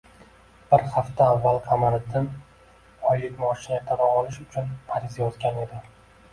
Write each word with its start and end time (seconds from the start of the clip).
Bir 0.69 0.85
hafta 0.95 1.27
avval 1.33 1.59
Qamariddin 1.67 2.31
oylik 3.11 3.37
maoshini 3.45 3.79
ertaroq 3.79 4.17
olish 4.25 4.43
uchun 4.49 4.75
ariza 4.99 5.25
yozgan 5.27 5.65
edi 5.69 5.87